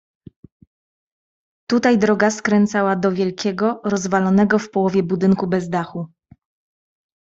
"Tutaj 1.69 1.97
droga 1.97 2.31
skręcała 2.31 2.95
do 2.95 3.11
wielkiego 3.11 3.81
rozwalonego 3.83 4.59
w 4.59 4.69
połowie 4.71 5.03
budynku 5.03 5.47
bez 5.47 5.69
dachu." 5.69 6.07